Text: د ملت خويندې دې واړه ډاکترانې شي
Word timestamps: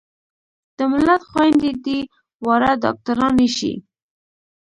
د 0.77 0.79
ملت 0.91 1.21
خويندې 1.29 1.71
دې 1.85 1.99
واړه 2.45 2.71
ډاکترانې 2.83 3.47
شي 3.57 3.73